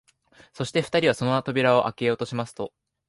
[0.53, 2.73] そして二人はその扉をあけようとしますと、